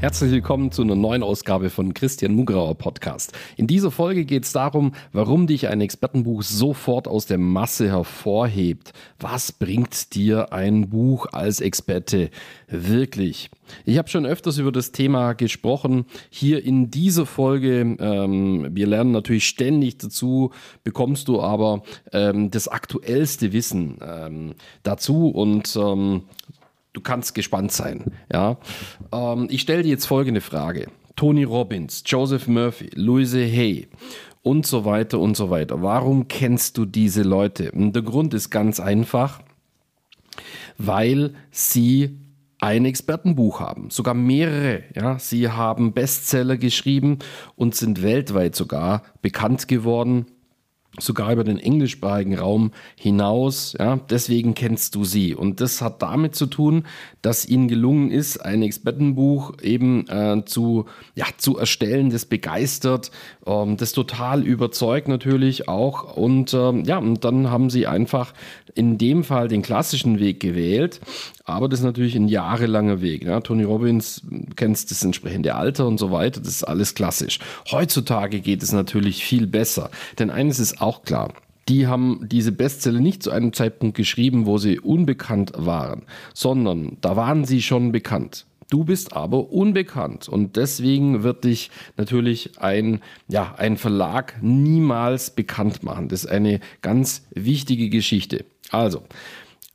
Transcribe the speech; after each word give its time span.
Herzlich 0.00 0.30
willkommen 0.30 0.72
zu 0.72 0.80
einer 0.80 0.96
neuen 0.96 1.22
Ausgabe 1.22 1.68
von 1.68 1.92
Christian 1.92 2.34
Mugrauer 2.34 2.74
Podcast. 2.74 3.34
In 3.58 3.66
dieser 3.66 3.90
Folge 3.90 4.24
geht 4.24 4.44
es 4.44 4.52
darum, 4.52 4.92
warum 5.12 5.46
dich 5.46 5.68
ein 5.68 5.82
Expertenbuch 5.82 6.42
sofort 6.42 7.06
aus 7.06 7.26
der 7.26 7.36
Masse 7.36 7.90
hervorhebt. 7.90 8.94
Was 9.18 9.52
bringt 9.52 10.14
dir 10.14 10.54
ein 10.54 10.88
Buch 10.88 11.26
als 11.32 11.60
Experte 11.60 12.30
wirklich? 12.66 13.50
Ich 13.84 13.98
habe 13.98 14.08
schon 14.08 14.24
öfters 14.24 14.56
über 14.56 14.72
das 14.72 14.90
Thema 14.90 15.34
gesprochen. 15.34 16.06
Hier 16.30 16.64
in 16.64 16.90
dieser 16.90 17.26
Folge, 17.26 17.80
ähm, 18.00 18.68
wir 18.70 18.86
lernen 18.86 19.12
natürlich 19.12 19.46
ständig 19.46 19.98
dazu, 19.98 20.50
bekommst 20.82 21.28
du 21.28 21.42
aber 21.42 21.82
ähm, 22.14 22.50
das 22.50 22.68
aktuellste 22.68 23.52
Wissen 23.52 23.98
ähm, 24.00 24.54
dazu 24.82 25.28
und 25.28 25.76
ähm, 25.76 26.22
du 26.92 27.00
kannst 27.00 27.34
gespannt 27.34 27.72
sein. 27.72 28.12
Ja? 28.32 28.58
Ähm, 29.12 29.48
ich 29.50 29.60
stelle 29.62 29.82
dir 29.82 29.90
jetzt 29.90 30.06
folgende 30.06 30.40
Frage. 30.40 30.88
Tony 31.16 31.44
Robbins, 31.44 32.02
Joseph 32.06 32.48
Murphy, 32.48 32.90
Louise 32.94 33.38
Hay 33.38 33.88
und 34.42 34.66
so 34.66 34.84
weiter 34.84 35.18
und 35.18 35.36
so 35.36 35.50
weiter. 35.50 35.82
Warum 35.82 36.28
kennst 36.28 36.78
du 36.78 36.86
diese 36.86 37.22
Leute? 37.22 37.72
Und 37.72 37.92
der 37.92 38.02
Grund 38.02 38.32
ist 38.32 38.50
ganz 38.50 38.80
einfach, 38.80 39.40
weil 40.78 41.34
sie 41.50 42.18
ein 42.58 42.84
Expertenbuch 42.84 43.60
haben, 43.60 43.90
sogar 43.90 44.14
mehrere. 44.14 44.84
Ja, 44.94 45.18
sie 45.18 45.48
haben 45.48 45.92
Bestseller 45.92 46.56
geschrieben 46.56 47.18
und 47.56 47.74
sind 47.74 48.02
weltweit 48.02 48.54
sogar 48.54 49.02
bekannt 49.22 49.68
geworden 49.68 50.26
sogar 50.98 51.32
über 51.32 51.44
den 51.44 51.58
englischsprachigen 51.58 52.38
Raum 52.38 52.72
hinaus. 52.96 53.76
Ja, 53.78 53.96
deswegen 53.96 54.54
kennst 54.54 54.94
du 54.94 55.04
sie. 55.04 55.34
Und 55.34 55.60
das 55.60 55.80
hat 55.82 56.02
damit 56.02 56.34
zu 56.34 56.46
tun, 56.46 56.84
dass 57.22 57.46
ihnen 57.46 57.68
gelungen 57.68 58.10
ist, 58.10 58.38
ein 58.38 58.62
Expertenbuch 58.62 59.54
eben 59.62 60.08
äh, 60.08 60.44
zu, 60.44 60.86
ja, 61.14 61.26
zu 61.36 61.56
erstellen, 61.58 62.10
das 62.10 62.24
begeistert, 62.24 63.10
ähm, 63.46 63.76
das 63.76 63.92
total 63.92 64.42
überzeugt 64.42 65.08
natürlich 65.08 65.68
auch. 65.68 66.16
Und 66.16 66.54
ähm, 66.54 66.84
ja, 66.84 66.98
und 66.98 67.24
dann 67.24 67.50
haben 67.50 67.70
sie 67.70 67.86
einfach 67.86 68.34
in 68.74 68.98
dem 68.98 69.24
Fall 69.24 69.48
den 69.48 69.62
klassischen 69.62 70.18
Weg 70.18 70.40
gewählt. 70.40 71.00
Aber 71.50 71.68
das 71.68 71.80
ist 71.80 71.84
natürlich 71.84 72.16
ein 72.16 72.28
jahrelanger 72.28 73.00
Weg. 73.00 73.24
Ja. 73.24 73.40
Tony 73.40 73.64
Robbins 73.64 74.22
kennst 74.56 74.90
das 74.90 75.04
entsprechende 75.04 75.54
Alter 75.54 75.86
und 75.86 75.98
so 75.98 76.10
weiter. 76.10 76.40
Das 76.40 76.52
ist 76.52 76.64
alles 76.64 76.94
klassisch. 76.94 77.38
Heutzutage 77.70 78.40
geht 78.40 78.62
es 78.62 78.72
natürlich 78.72 79.24
viel 79.24 79.46
besser. 79.46 79.90
Denn 80.18 80.30
eines 80.30 80.58
ist 80.58 80.80
auch 80.80 81.02
klar 81.02 81.32
die 81.68 81.86
haben 81.86 82.26
diese 82.28 82.50
Bestseller 82.50 82.98
nicht 82.98 83.22
zu 83.22 83.30
einem 83.30 83.52
Zeitpunkt 83.52 83.96
geschrieben, 83.96 84.44
wo 84.44 84.58
sie 84.58 84.80
unbekannt 84.80 85.52
waren, 85.54 86.02
sondern 86.34 86.96
da 87.00 87.14
waren 87.14 87.44
sie 87.44 87.62
schon 87.62 87.92
bekannt. 87.92 88.44
Du 88.70 88.84
bist 88.84 89.14
aber 89.14 89.52
unbekannt 89.52 90.28
und 90.28 90.56
deswegen 90.56 91.24
wird 91.24 91.44
dich 91.44 91.70
natürlich 91.96 92.60
ein, 92.60 93.00
ja, 93.28 93.54
ein 93.56 93.76
Verlag 93.76 94.36
niemals 94.42 95.30
bekannt 95.30 95.82
machen. 95.82 96.08
Das 96.08 96.24
ist 96.24 96.30
eine 96.30 96.60
ganz 96.82 97.26
wichtige 97.30 97.88
Geschichte. 97.88 98.44
Also, 98.70 99.02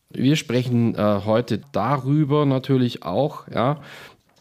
wir 0.10 0.36
sprechen 0.36 0.96
äh, 0.96 1.22
heute 1.26 1.62
darüber 1.72 2.46
natürlich 2.46 3.04
auch, 3.04 3.48
ja, 3.48 3.82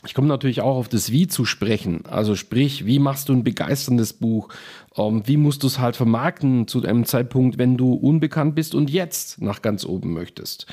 ich 0.04 0.14
komme 0.14 0.28
natürlich 0.28 0.60
auch 0.60 0.76
auf 0.76 0.88
das 0.88 1.10
Wie 1.10 1.26
zu 1.26 1.44
sprechen. 1.44 2.04
Also 2.06 2.36
sprich, 2.36 2.86
wie 2.86 2.98
machst 2.98 3.28
du 3.28 3.32
ein 3.32 3.44
begeisterndes 3.44 4.12
Buch? 4.12 4.48
Ähm, 4.96 5.22
wie 5.26 5.36
musst 5.36 5.62
du 5.62 5.66
es 5.66 5.78
halt 5.78 5.96
vermarkten 5.96 6.68
zu 6.68 6.82
einem 6.82 7.04
Zeitpunkt, 7.04 7.58
wenn 7.58 7.76
du 7.76 7.94
unbekannt 7.94 8.54
bist 8.54 8.74
und 8.74 8.90
jetzt 8.90 9.40
nach 9.40 9.62
ganz 9.62 9.84
oben 9.84 10.12
möchtest? 10.12 10.66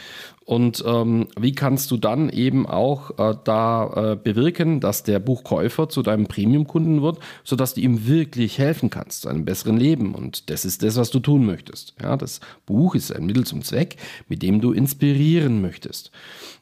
Und 0.44 0.84
ähm, 0.86 1.28
wie 1.40 1.54
kannst 1.54 1.92
du 1.92 1.98
dann 1.98 2.30
eben 2.30 2.66
auch 2.66 3.18
äh, 3.18 3.36
da 3.44 4.12
äh, 4.14 4.16
bewirken, 4.16 4.80
dass 4.80 5.04
der 5.04 5.20
Buchkäufer 5.20 5.88
zu 5.88 6.02
deinem 6.02 6.28
Premium-Kunden 6.28 7.02
wird, 7.02 7.20
sodass 7.44 7.76
du 7.76 7.82
ihm 7.82 8.08
wirklich 8.08 8.58
helfen 8.58 8.90
kannst 8.90 9.22
zu 9.22 9.30
einem 9.30 9.46
besseren 9.46 9.78
Leben? 9.78 10.14
Und 10.14 10.50
das 10.50 10.66
ist 10.66 10.84
das, 10.84 10.98
was 10.98 11.10
du 11.10 11.20
tun 11.20 11.46
möchtest. 11.46 11.96
Ja, 12.02 12.18
das 12.18 12.42
Buch 12.66 12.96
ist 12.96 13.16
ein 13.16 13.26
Mittel 13.26 13.46
zum 13.46 13.62
Zweck, 13.62 13.96
mit 14.28 14.42
dem 14.42 14.62
du 14.62 14.74
inspirieren 14.74 15.62
möchtest. 15.62 16.12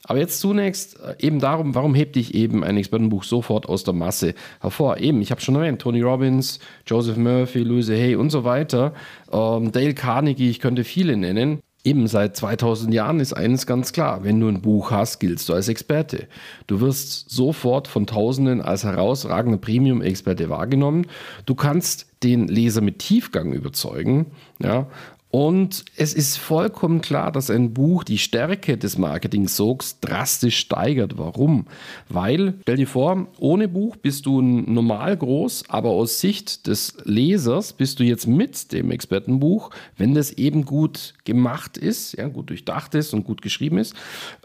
Aber 0.03 0.19
jetzt 0.19 0.39
zunächst 0.39 0.99
äh, 0.99 1.15
eben 1.19 1.39
darum, 1.39 1.73
warum 1.73 1.95
hebt 1.95 2.15
dich 2.15 2.35
eben 2.35 2.58
ein 2.63 2.77
Expertenbuch 2.77 3.23
sofort 3.23 3.67
aus 3.67 3.83
der 3.83 3.93
Masse 3.93 4.33
hervor? 4.61 4.97
Eben, 4.97 5.21
ich 5.21 5.31
habe 5.31 5.41
schon 5.41 5.55
erwähnt, 5.55 5.81
Tony 5.81 6.01
Robbins, 6.01 6.59
Joseph 6.85 7.17
Murphy, 7.17 7.39
Murphy, 7.39 7.63
Louise 7.63 7.93
Hay 7.93 8.15
und 8.15 8.29
so 8.29 8.43
weiter. 8.43 8.93
Ähm, 9.31 9.71
Dale 9.71 9.93
Carnegie, 9.93 10.49
ich 10.49 10.59
könnte 10.59 10.83
viele 10.83 11.17
nennen. 11.17 11.61
Eben 11.85 12.07
seit 12.07 12.35
2000 12.35 12.93
Jahren 12.93 13.21
ist 13.21 13.31
eines 13.31 13.65
ganz 13.65 13.93
klar, 13.93 14.23
wenn 14.25 14.39
du 14.39 14.49
ein 14.49 14.61
Buch 14.61 14.91
hast, 14.91 15.19
giltst 15.19 15.47
du 15.47 15.53
als 15.53 15.69
Experte. 15.69 16.27
Du 16.67 16.81
wirst 16.81 17.29
sofort 17.29 17.87
von 17.87 18.05
Tausenden 18.05 18.61
als 18.61 18.83
herausragender 18.83 19.57
Premium-Experte 19.57 20.49
wahrgenommen. 20.49 21.07
Du 21.45 21.55
kannst 21.55 22.07
den 22.21 22.49
Leser 22.49 22.81
mit 22.81 22.99
Tiefgang 22.99 23.53
überzeugen, 23.53 24.25
ja, 24.61 24.87
und 25.31 25.85
es 25.95 26.15
ist 26.15 26.37
vollkommen 26.37 27.01
klar, 27.01 27.31
dass 27.31 27.51
ein 27.51 27.71
Buch 27.71 28.03
die 28.03 28.17
Stärke 28.17 28.79
des 28.79 28.97
Marketing-Sogs 28.97 29.99
drastisch 29.99 30.57
steigert. 30.57 31.19
Warum? 31.19 31.67
Weil, 32.07 32.55
stell 32.63 32.77
dir 32.77 32.87
vor, 32.87 33.27
ohne 33.37 33.67
Buch 33.67 33.95
bist 33.95 34.25
du 34.25 34.41
normal 34.41 35.15
groß, 35.15 35.65
aber 35.67 35.89
aus 35.89 36.19
Sicht 36.19 36.65
des 36.65 36.97
Lesers 37.03 37.73
bist 37.73 37.99
du 37.99 38.03
jetzt 38.03 38.25
mit 38.25 38.71
dem 38.71 38.89
Expertenbuch, 38.89 39.69
wenn 39.97 40.15
das 40.15 40.31
eben 40.31 40.65
gut 40.65 41.13
gemacht 41.25 41.77
ist, 41.77 42.17
ja, 42.17 42.27
gut 42.27 42.49
durchdacht 42.49 42.95
ist 42.95 43.13
und 43.13 43.23
gut 43.23 43.43
geschrieben 43.43 43.77
ist, 43.77 43.93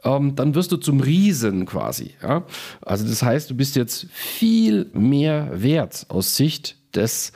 ähm, 0.05 0.37
dann 0.37 0.55
wirst 0.55 0.71
du 0.71 0.77
zum 0.77 1.01
Riesen 1.01 1.65
quasi. 1.65 2.11
Ja? 2.23 2.45
Also 2.83 3.07
das 3.07 3.23
heißt, 3.23 3.49
du 3.49 3.55
bist 3.55 3.75
jetzt 3.77 4.07
viel 4.11 4.91
mehr 4.93 5.63
wert 5.63 6.05
aus 6.11 6.37
Sicht 6.37 6.77
des 6.95 7.33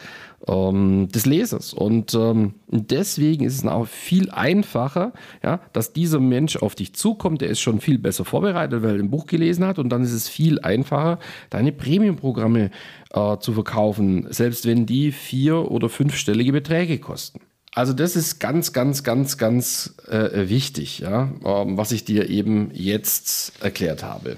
ähm, 0.46 1.08
des 1.08 1.26
Lesers. 1.26 1.72
Und 1.74 2.14
ähm, 2.14 2.54
deswegen 2.68 3.44
ist 3.44 3.54
es 3.54 3.66
auch 3.66 3.86
viel 3.86 4.30
einfacher, 4.30 5.12
ja, 5.42 5.60
dass 5.72 5.92
dieser 5.92 6.20
Mensch 6.20 6.56
auf 6.56 6.74
dich 6.74 6.94
zukommt. 6.94 7.40
Der 7.40 7.48
ist 7.48 7.60
schon 7.60 7.80
viel 7.80 7.98
besser 7.98 8.24
vorbereitet, 8.24 8.82
weil 8.82 8.96
er 8.96 9.02
ein 9.02 9.10
Buch 9.10 9.26
gelesen 9.26 9.66
hat. 9.66 9.78
Und 9.78 9.88
dann 9.90 10.02
ist 10.02 10.12
es 10.12 10.28
viel 10.28 10.60
einfacher, 10.60 11.18
deine 11.50 11.72
Premium-Programme 11.72 12.70
äh, 13.10 13.38
zu 13.38 13.52
verkaufen, 13.52 14.26
selbst 14.30 14.66
wenn 14.66 14.86
die 14.86 15.12
vier- 15.12 15.70
oder 15.70 15.88
fünfstellige 15.88 16.52
Beträge 16.52 16.98
kosten. 16.98 17.40
Also 17.74 17.92
das 17.92 18.16
ist 18.16 18.40
ganz, 18.40 18.72
ganz, 18.72 19.04
ganz, 19.04 19.38
ganz 19.38 19.94
äh, 20.08 20.48
wichtig, 20.48 21.00
ja, 21.00 21.30
ähm, 21.44 21.76
was 21.76 21.92
ich 21.92 22.04
dir 22.04 22.28
eben 22.28 22.70
jetzt 22.72 23.52
erklärt 23.62 24.02
habe. 24.02 24.36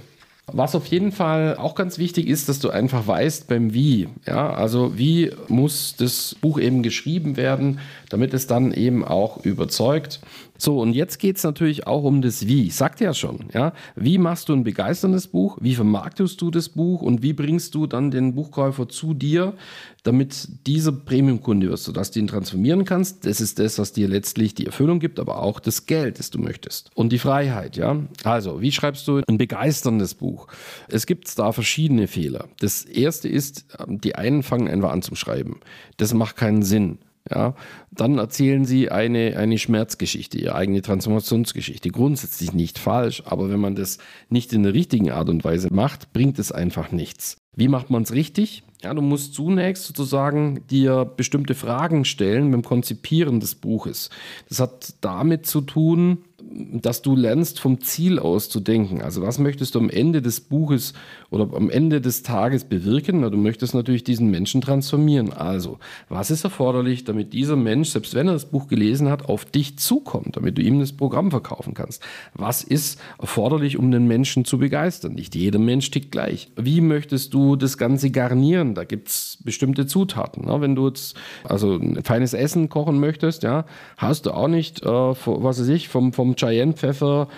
Was 0.52 0.74
auf 0.74 0.86
jeden 0.86 1.12
Fall 1.12 1.56
auch 1.56 1.74
ganz 1.74 1.98
wichtig 1.98 2.26
ist, 2.26 2.48
dass 2.48 2.58
du 2.58 2.70
einfach 2.70 3.06
weißt 3.06 3.48
beim 3.48 3.72
Wie. 3.72 4.08
Ja, 4.26 4.52
also 4.52 4.98
wie 4.98 5.32
muss 5.48 5.94
das 5.96 6.36
Buch 6.40 6.58
eben 6.58 6.82
geschrieben 6.82 7.36
werden, 7.36 7.80
damit 8.08 8.34
es 8.34 8.46
dann 8.46 8.72
eben 8.72 9.04
auch 9.04 9.44
überzeugt. 9.44 10.20
So, 10.60 10.78
und 10.78 10.92
jetzt 10.92 11.18
geht 11.18 11.38
es 11.38 11.42
natürlich 11.42 11.86
auch 11.86 12.04
um 12.04 12.20
das 12.20 12.46
Wie. 12.46 12.66
Ich 12.66 12.74
sagte 12.74 13.04
ja 13.04 13.14
schon, 13.14 13.46
ja. 13.54 13.72
Wie 13.96 14.18
machst 14.18 14.50
du 14.50 14.52
ein 14.52 14.62
begeisterndes 14.62 15.28
Buch? 15.28 15.56
Wie 15.58 15.74
vermarktest 15.74 16.38
du 16.42 16.50
das 16.50 16.68
Buch? 16.68 17.00
Und 17.00 17.22
wie 17.22 17.32
bringst 17.32 17.74
du 17.74 17.86
dann 17.86 18.10
den 18.10 18.34
Buchkäufer 18.34 18.86
zu 18.86 19.14
dir, 19.14 19.54
damit 20.02 20.66
dieser 20.66 20.92
Premium-Kunde 20.92 21.70
wirst, 21.70 21.84
sodass 21.84 22.10
du 22.10 22.20
ihn 22.20 22.26
transformieren 22.26 22.84
kannst? 22.84 23.24
Das 23.24 23.40
ist 23.40 23.58
das, 23.58 23.78
was 23.78 23.94
dir 23.94 24.06
letztlich 24.06 24.54
die 24.54 24.66
Erfüllung 24.66 25.00
gibt, 25.00 25.18
aber 25.18 25.42
auch 25.42 25.60
das 25.60 25.86
Geld, 25.86 26.18
das 26.18 26.28
du 26.28 26.38
möchtest. 26.38 26.90
Und 26.94 27.10
die 27.10 27.18
Freiheit, 27.18 27.78
ja. 27.78 27.96
Also, 28.24 28.60
wie 28.60 28.70
schreibst 28.70 29.08
du 29.08 29.22
ein 29.26 29.38
begeisterndes 29.38 30.12
Buch? 30.12 30.46
Es 30.88 31.06
gibt 31.06 31.38
da 31.38 31.52
verschiedene 31.52 32.06
Fehler. 32.06 32.48
Das 32.58 32.84
erste 32.84 33.30
ist, 33.30 33.64
die 33.88 34.14
einen 34.14 34.42
fangen 34.42 34.68
einfach 34.68 34.90
an 34.90 35.00
zum 35.00 35.16
Schreiben. 35.16 35.60
Das 35.96 36.12
macht 36.12 36.36
keinen 36.36 36.62
Sinn. 36.62 36.98
Ja, 37.32 37.54
dann 37.92 38.18
erzählen 38.18 38.64
sie 38.64 38.90
eine, 38.90 39.36
eine 39.36 39.58
Schmerzgeschichte, 39.58 40.38
ihre 40.38 40.56
eigene 40.56 40.82
Transformationsgeschichte. 40.82 41.90
Grundsätzlich 41.90 42.52
nicht 42.52 42.78
falsch, 42.78 43.22
aber 43.24 43.50
wenn 43.50 43.60
man 43.60 43.76
das 43.76 43.98
nicht 44.28 44.52
in 44.52 44.64
der 44.64 44.74
richtigen 44.74 45.10
Art 45.12 45.28
und 45.28 45.44
Weise 45.44 45.72
macht, 45.72 46.12
bringt 46.12 46.40
es 46.40 46.50
einfach 46.50 46.90
nichts. 46.90 47.36
Wie 47.54 47.68
macht 47.68 47.90
man 47.90 48.02
es 48.02 48.12
richtig? 48.12 48.64
Ja, 48.82 48.94
du 48.94 49.02
musst 49.02 49.34
zunächst 49.34 49.84
sozusagen 49.84 50.66
dir 50.68 51.04
bestimmte 51.04 51.54
Fragen 51.54 52.04
stellen 52.04 52.50
beim 52.50 52.62
Konzipieren 52.62 53.38
des 53.38 53.54
Buches. 53.54 54.08
Das 54.48 54.58
hat 54.58 54.94
damit 55.02 55.46
zu 55.46 55.60
tun, 55.60 56.24
dass 56.52 57.02
du 57.02 57.14
lernst, 57.14 57.60
vom 57.60 57.80
Ziel 57.80 58.18
aus 58.18 58.48
zu 58.48 58.58
denken. 58.58 59.02
Also 59.02 59.22
was 59.22 59.38
möchtest 59.38 59.74
du 59.74 59.78
am 59.78 59.88
Ende 59.88 60.20
des 60.20 60.40
Buches 60.40 60.94
oder 61.30 61.48
am 61.54 61.70
Ende 61.70 62.00
des 62.00 62.24
Tages 62.24 62.64
bewirken? 62.64 63.20
Na, 63.20 63.30
du 63.30 63.36
möchtest 63.36 63.72
natürlich 63.72 64.02
diesen 64.02 64.30
Menschen 64.30 64.60
transformieren. 64.60 65.32
Also, 65.32 65.78
was 66.08 66.30
ist 66.30 66.42
erforderlich, 66.42 67.04
damit 67.04 67.32
dieser 67.32 67.54
Mensch, 67.54 67.90
selbst 67.90 68.14
wenn 68.14 68.26
er 68.26 68.32
das 68.32 68.46
Buch 68.46 68.66
gelesen 68.66 69.08
hat, 69.08 69.28
auf 69.28 69.44
dich 69.44 69.78
zukommt, 69.78 70.36
damit 70.36 70.58
du 70.58 70.62
ihm 70.62 70.80
das 70.80 70.92
Programm 70.92 71.30
verkaufen 71.30 71.74
kannst? 71.74 72.02
Was 72.34 72.64
ist 72.64 73.00
erforderlich, 73.20 73.76
um 73.76 73.92
den 73.92 74.08
Menschen 74.08 74.44
zu 74.44 74.58
begeistern? 74.58 75.14
Nicht 75.14 75.36
jeder 75.36 75.60
Mensch 75.60 75.90
tickt 75.90 76.10
gleich. 76.10 76.50
Wie 76.56 76.80
möchtest 76.80 77.32
du 77.32 77.54
das 77.54 77.78
Ganze 77.78 78.10
garnieren? 78.10 78.74
Da 78.74 78.82
gibt 78.82 79.08
es 79.08 79.38
bestimmte 79.44 79.86
Zutaten. 79.86 80.46
Ne? 80.46 80.60
Wenn 80.60 80.74
du 80.74 80.88
jetzt 80.88 81.14
also 81.44 81.76
ein 81.76 82.02
feines 82.02 82.34
Essen 82.34 82.68
kochen 82.68 82.98
möchtest, 82.98 83.44
ja, 83.44 83.66
hast 83.96 84.26
du 84.26 84.32
auch 84.32 84.48
nicht, 84.48 84.82
äh, 84.82 84.88
was 84.88 85.60
weiß 85.60 85.68
ich, 85.68 85.88
vom, 85.88 86.12
vom 86.12 86.34
Cayenne-Pfeffer 86.40 87.28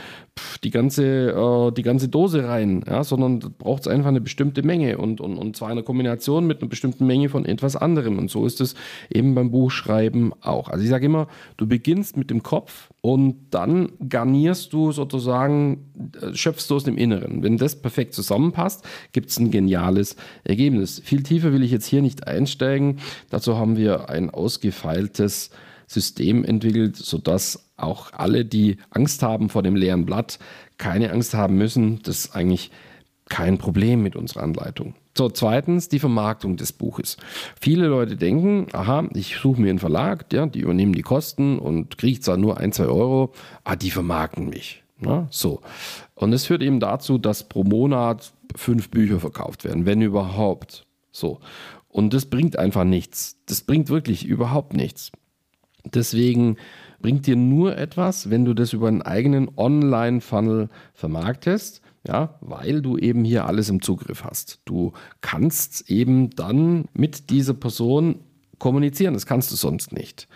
die 0.64 0.70
ganze, 0.70 1.30
äh, 1.30 1.72
die 1.72 1.82
ganze 1.82 2.08
Dose 2.08 2.48
rein, 2.48 2.84
ja, 2.88 3.04
sondern 3.04 3.38
braucht 3.58 3.82
es 3.82 3.88
einfach 3.88 4.08
eine 4.08 4.20
bestimmte 4.20 4.62
Menge 4.62 4.96
und, 4.96 5.20
und, 5.20 5.36
und 5.36 5.56
zwar 5.56 5.68
eine 5.68 5.82
Kombination 5.82 6.46
mit 6.46 6.60
einer 6.60 6.70
bestimmten 6.70 7.06
Menge 7.06 7.28
von 7.28 7.44
etwas 7.44 7.76
anderem. 7.76 8.18
Und 8.18 8.30
so 8.30 8.46
ist 8.46 8.60
es 8.60 8.74
eben 9.12 9.34
beim 9.34 9.50
Buchschreiben 9.50 10.32
auch. 10.40 10.68
Also 10.68 10.84
ich 10.84 10.90
sage 10.90 11.06
immer, 11.06 11.28
du 11.58 11.66
beginnst 11.66 12.16
mit 12.16 12.30
dem 12.30 12.42
Kopf 12.42 12.90
und 13.02 13.36
dann 13.50 13.92
garnierst 14.08 14.72
du 14.72 14.92
sozusagen, 14.92 15.90
äh, 16.20 16.34
schöpfst 16.34 16.68
du 16.70 16.76
aus 16.76 16.84
dem 16.84 16.96
Inneren. 16.96 17.42
Wenn 17.42 17.58
das 17.58 17.76
perfekt 17.76 18.14
zusammenpasst, 18.14 18.84
gibt 19.12 19.28
es 19.28 19.38
ein 19.38 19.50
geniales 19.50 20.16
Ergebnis. 20.44 21.02
Viel 21.04 21.22
tiefer 21.22 21.52
will 21.52 21.62
ich 21.62 21.70
jetzt 21.70 21.86
hier 21.86 22.00
nicht 22.00 22.26
einsteigen. 22.26 23.00
Dazu 23.28 23.58
haben 23.58 23.76
wir 23.76 24.08
ein 24.08 24.30
ausgefeiltes 24.30 25.50
System 25.86 26.44
entwickelt, 26.44 26.96
sodass 26.96 27.71
auch 27.82 28.12
alle, 28.12 28.44
die 28.44 28.78
Angst 28.90 29.22
haben 29.22 29.48
vor 29.48 29.62
dem 29.62 29.76
leeren 29.76 30.06
Blatt, 30.06 30.38
keine 30.78 31.12
Angst 31.12 31.34
haben 31.34 31.56
müssen. 31.56 32.00
Das 32.02 32.24
ist 32.24 32.36
eigentlich 32.36 32.70
kein 33.28 33.58
Problem 33.58 34.02
mit 34.02 34.16
unserer 34.16 34.42
Anleitung. 34.42 34.94
So, 35.16 35.28
zweitens 35.28 35.88
die 35.88 35.98
Vermarktung 35.98 36.56
des 36.56 36.72
Buches. 36.72 37.18
Viele 37.60 37.86
Leute 37.86 38.16
denken, 38.16 38.66
aha, 38.72 39.08
ich 39.14 39.36
suche 39.36 39.60
mir 39.60 39.70
einen 39.70 39.78
Verlag, 39.78 40.32
ja, 40.32 40.46
die 40.46 40.60
übernehmen 40.60 40.94
die 40.94 41.02
Kosten 41.02 41.58
und 41.58 41.98
kriege 41.98 42.20
zwar 42.20 42.38
nur 42.38 42.58
ein, 42.58 42.72
zwei 42.72 42.86
Euro, 42.86 43.32
ah, 43.64 43.76
die 43.76 43.90
vermarkten 43.90 44.48
mich. 44.48 44.82
Na, 44.98 45.26
so. 45.30 45.60
Und 46.14 46.32
es 46.32 46.46
führt 46.46 46.62
eben 46.62 46.80
dazu, 46.80 47.18
dass 47.18 47.48
pro 47.48 47.64
Monat 47.64 48.32
fünf 48.56 48.90
Bücher 48.90 49.20
verkauft 49.20 49.64
werden, 49.64 49.84
wenn 49.84 50.00
überhaupt. 50.00 50.86
So. 51.10 51.40
Und 51.88 52.14
das 52.14 52.26
bringt 52.26 52.58
einfach 52.58 52.84
nichts. 52.84 53.36
Das 53.46 53.62
bringt 53.62 53.90
wirklich 53.90 54.24
überhaupt 54.24 54.74
nichts. 54.74 55.12
Deswegen 55.84 56.56
bringt 57.00 57.26
dir 57.26 57.36
nur 57.36 57.76
etwas, 57.76 58.30
wenn 58.30 58.44
du 58.44 58.54
das 58.54 58.72
über 58.72 58.88
einen 58.88 59.02
eigenen 59.02 59.50
Online-Funnel 59.56 60.68
vermarktest, 60.94 61.82
ja, 62.06 62.36
weil 62.40 62.82
du 62.82 62.96
eben 62.98 63.24
hier 63.24 63.46
alles 63.46 63.68
im 63.68 63.82
Zugriff 63.82 64.24
hast. 64.24 64.60
Du 64.64 64.92
kannst 65.20 65.90
eben 65.90 66.30
dann 66.30 66.86
mit 66.94 67.30
dieser 67.30 67.54
Person 67.54 68.20
kommunizieren, 68.58 69.14
das 69.14 69.26
kannst 69.26 69.52
du 69.52 69.56
sonst 69.56 69.92
nicht. 69.92 70.28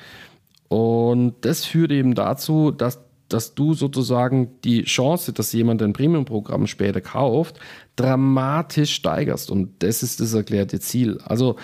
Und 0.68 1.34
das 1.42 1.64
führt 1.64 1.92
eben 1.92 2.14
dazu, 2.14 2.72
dass, 2.72 3.00
dass 3.28 3.54
du 3.54 3.74
sozusagen 3.74 4.60
die 4.64 4.82
Chance, 4.82 5.32
dass 5.32 5.52
jemand 5.52 5.80
dein 5.80 5.92
Premium-Programm 5.92 6.66
später 6.66 7.00
kauft, 7.00 7.60
dramatisch 7.94 8.92
steigerst. 8.94 9.50
Und 9.50 9.70
das 9.80 10.02
ist 10.02 10.20
das 10.20 10.34
erklärte 10.34 10.80
Ziel. 10.80 11.18
Also 11.24 11.56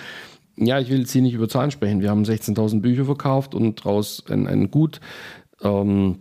ja, 0.55 0.79
ich 0.79 0.89
will 0.89 0.99
jetzt 0.99 1.11
hier 1.11 1.21
nicht 1.21 1.33
über 1.33 1.49
Zahlen 1.49 1.71
sprechen. 1.71 2.01
Wir 2.01 2.09
haben 2.09 2.23
16.000 2.23 2.81
Bücher 2.81 3.05
verkauft 3.05 3.55
und 3.55 3.79
daraus 3.79 4.23
einen, 4.29 4.47
einen 4.47 4.69
gut 4.69 4.99
ähm, 5.61 6.19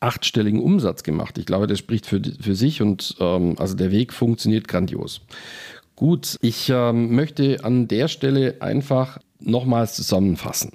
achtstelligen 0.00 0.60
Umsatz 0.60 1.02
gemacht. 1.02 1.38
Ich 1.38 1.46
glaube, 1.46 1.66
das 1.66 1.78
spricht 1.78 2.06
für, 2.06 2.22
für 2.40 2.54
sich 2.54 2.80
und 2.80 3.16
ähm, 3.20 3.56
also 3.58 3.74
der 3.74 3.90
Weg 3.90 4.12
funktioniert 4.12 4.68
grandios. 4.68 5.20
Gut, 5.96 6.36
ich 6.40 6.70
ähm, 6.72 7.14
möchte 7.14 7.64
an 7.64 7.88
der 7.88 8.08
Stelle 8.08 8.56
einfach 8.60 9.18
nochmals 9.40 9.94
zusammenfassen. 9.94 10.72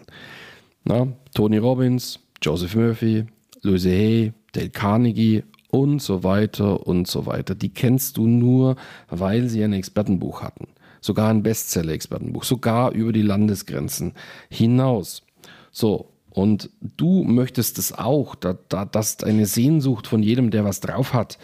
Na, 0.83 1.07
Tony 1.33 1.57
Robbins, 1.57 2.19
Joseph 2.41 2.75
Murphy, 2.75 3.25
Louise 3.61 3.89
Hay, 3.89 4.33
Dale 4.51 4.69
Carnegie 4.69 5.43
und 5.69 6.01
so 6.01 6.23
weiter 6.23 6.85
und 6.85 7.07
so 7.07 7.25
weiter. 7.25 7.55
Die 7.55 7.69
kennst 7.69 8.17
du 8.17 8.27
nur, 8.27 8.75
weil 9.09 9.47
sie 9.47 9.63
ein 9.63 9.73
Expertenbuch 9.73 10.43
hatten 10.43 10.67
sogar 11.03 11.29
ein 11.29 11.43
Bestseller-Expertenbuch, 11.43 12.43
sogar 12.43 12.91
über 12.91 13.11
die 13.11 13.21
Landesgrenzen 13.21 14.13
hinaus. 14.49 15.23
So, 15.71 16.09
und 16.29 16.69
du 16.81 17.23
möchtest 17.23 17.77
es 17.77 17.91
auch, 17.91 18.35
da, 18.35 18.57
da, 18.69 18.85
das 18.85 19.09
ist 19.09 19.23
eine 19.23 19.45
Sehnsucht 19.45 20.07
von 20.07 20.23
jedem, 20.23 20.49
der 20.49 20.63
was 20.65 20.79
drauf 20.79 21.13
hat. 21.13 21.37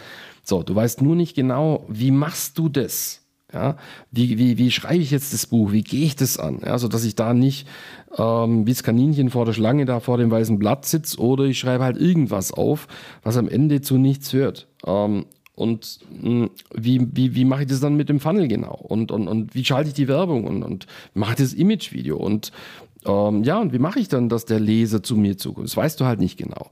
So, 0.43 0.63
du 0.63 0.73
weißt 0.73 1.01
nur 1.01 1.15
nicht 1.15 1.35
genau, 1.35 1.85
wie 1.89 2.11
machst 2.11 2.57
du 2.57 2.69
das? 2.69 3.21
Ja, 3.51 3.77
wie, 4.11 4.37
wie, 4.37 4.59
wie 4.59 4.69
schreibe 4.69 5.01
ich 5.01 5.09
jetzt 5.09 5.33
das 5.33 5.47
Buch? 5.47 5.71
Wie 5.71 5.81
gehe 5.81 6.05
ich 6.05 6.15
das 6.15 6.37
an? 6.37 6.61
Ja, 6.63 6.77
so 6.77 6.87
dass 6.87 7.03
ich 7.03 7.15
da 7.15 7.33
nicht 7.33 7.67
ähm, 8.17 8.67
wie 8.67 8.71
das 8.71 8.83
Kaninchen 8.83 9.31
vor 9.31 9.45
der 9.45 9.53
Schlange 9.53 9.85
da 9.85 9.99
vor 9.99 10.17
dem 10.17 10.29
weißen 10.29 10.59
Blatt 10.59 10.85
sitze 10.85 11.19
oder 11.19 11.45
ich 11.45 11.59
schreibe 11.59 11.83
halt 11.83 11.97
irgendwas 11.97 12.51
auf, 12.51 12.87
was 13.23 13.37
am 13.37 13.47
Ende 13.47 13.81
zu 13.81 13.97
nichts 13.97 14.29
führt. 14.29 14.67
Ähm, 14.85 15.25
und 15.59 15.99
mh, 16.21 16.29
hm, 16.29 16.49
wie, 16.73 17.07
wie, 17.13 17.35
wie 17.35 17.45
mache 17.45 17.63
ich 17.63 17.67
das 17.67 17.81
dann 17.81 17.95
mit 17.95 18.09
dem 18.09 18.19
Funnel 18.19 18.47
genau? 18.47 18.75
Und, 18.75 19.11
und, 19.11 19.27
und 19.27 19.53
wie 19.53 19.65
schalte 19.65 19.89
ich 19.89 19.93
die 19.93 20.07
Werbung 20.07 20.45
und, 20.45 20.63
und 20.63 20.87
mache 21.13 21.31
ich 21.31 21.37
das 21.37 21.53
Imagevideo? 21.53 22.17
Und 22.17 22.51
ähm, 23.05 23.43
ja, 23.43 23.59
und 23.59 23.71
wie 23.73 23.79
mache 23.79 23.99
ich 23.99 24.09
dann, 24.09 24.29
dass 24.29 24.45
der 24.45 24.59
Leser 24.59 25.03
zu 25.03 25.15
mir 25.15 25.37
zukommt? 25.37 25.67
Das 25.67 25.77
weißt 25.77 25.99
du 25.99 26.05
halt 26.05 26.19
nicht 26.19 26.37
genau. 26.37 26.69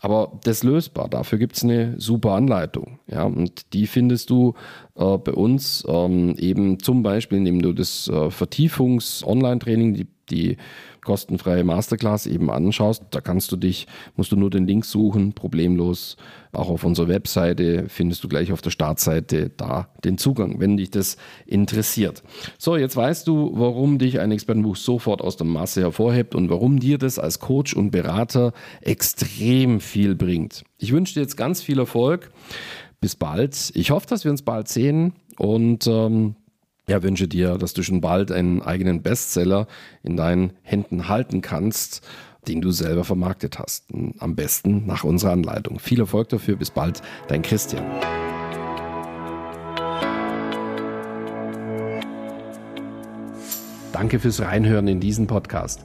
Aber 0.00 0.32
das 0.44 0.58
ist 0.58 0.64
lösbar. 0.64 1.08
Dafür 1.08 1.38
gibt 1.38 1.56
es 1.56 1.64
eine 1.64 1.98
super 2.00 2.32
Anleitung. 2.32 2.98
Ja, 3.06 3.24
und 3.24 3.72
die 3.72 3.86
findest 3.86 4.30
du 4.30 4.54
äh, 4.96 5.18
bei 5.18 5.32
uns 5.32 5.84
ähm, 5.88 6.36
eben 6.38 6.80
zum 6.80 7.02
Beispiel, 7.02 7.38
indem 7.38 7.62
du 7.62 7.72
das 7.72 8.08
äh, 8.08 8.30
Vertiefungs-Online-Training, 8.30 9.94
die, 9.94 10.06
die 10.30 10.56
kostenfreie 11.04 11.64
Masterclass 11.64 12.26
eben 12.26 12.50
anschaust. 12.50 13.04
Da 13.10 13.20
kannst 13.20 13.52
du 13.52 13.56
dich, 13.56 13.86
musst 14.16 14.32
du 14.32 14.36
nur 14.36 14.50
den 14.50 14.66
Link 14.66 14.84
suchen, 14.84 15.32
problemlos. 15.32 16.16
Auch 16.52 16.68
auf 16.68 16.84
unserer 16.84 17.08
Webseite 17.08 17.86
findest 17.88 18.24
du 18.24 18.28
gleich 18.28 18.52
auf 18.52 18.62
der 18.62 18.70
Startseite 18.70 19.50
da 19.56 19.88
den 20.04 20.18
Zugang, 20.18 20.60
wenn 20.60 20.76
dich 20.76 20.90
das 20.90 21.16
interessiert. 21.46 22.22
So, 22.58 22.76
jetzt 22.76 22.96
weißt 22.96 23.26
du, 23.26 23.52
warum 23.54 23.98
dich 23.98 24.20
ein 24.20 24.32
Expertenbuch 24.32 24.76
sofort 24.76 25.20
aus 25.20 25.36
der 25.36 25.46
Masse 25.46 25.82
hervorhebt 25.82 26.34
und 26.34 26.50
warum 26.50 26.80
dir 26.80 26.98
das 26.98 27.18
als 27.18 27.38
Coach 27.38 27.74
und 27.74 27.90
Berater 27.90 28.52
extrem 28.80 29.80
viel 29.80 30.14
bringt. 30.14 30.64
Ich 30.78 30.92
wünsche 30.92 31.14
dir 31.14 31.20
jetzt 31.20 31.36
ganz 31.36 31.62
viel 31.62 31.78
Erfolg. 31.78 32.30
Bis 33.00 33.16
bald. 33.16 33.70
Ich 33.74 33.90
hoffe, 33.90 34.06
dass 34.06 34.24
wir 34.24 34.30
uns 34.30 34.42
bald 34.42 34.68
sehen 34.68 35.12
und 35.36 35.86
ähm, 35.86 36.36
ja, 36.88 37.02
wünsche 37.02 37.28
dir, 37.28 37.56
dass 37.56 37.72
du 37.72 37.82
schon 37.82 38.00
bald 38.00 38.30
einen 38.30 38.60
eigenen 38.60 39.02
Bestseller 39.02 39.66
in 40.02 40.16
deinen 40.16 40.52
Händen 40.62 41.08
halten 41.08 41.40
kannst, 41.40 42.06
den 42.46 42.60
du 42.60 42.72
selber 42.72 43.04
vermarktet 43.04 43.58
hast. 43.58 43.86
Am 44.18 44.36
besten 44.36 44.84
nach 44.86 45.02
unserer 45.02 45.32
Anleitung. 45.32 45.78
Viel 45.78 46.00
Erfolg 46.00 46.28
dafür. 46.28 46.56
Bis 46.56 46.70
bald, 46.70 47.00
dein 47.28 47.40
Christian. 47.40 47.84
Danke 53.92 54.18
fürs 54.18 54.42
Reinhören 54.42 54.88
in 54.88 55.00
diesen 55.00 55.26
Podcast. 55.26 55.84